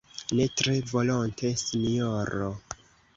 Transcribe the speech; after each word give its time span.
ne 0.37 0.45
tre 0.61 0.73
volonte, 0.93 1.51
sinjoro. 1.65 2.49